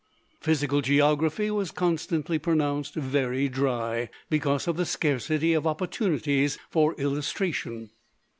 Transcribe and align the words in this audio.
Physical 0.39 0.81
Geography 0.81 1.51
was 1.51 1.69
constantly 1.69 2.39
pronounced 2.39 2.95
"very 2.95 3.47
dry," 3.47 4.09
because 4.31 4.67
of 4.67 4.75
the 4.75 4.83
scarcity 4.87 5.53
of 5.53 5.67
opportunities 5.67 6.57
for 6.71 6.95
illustration. 6.95 7.91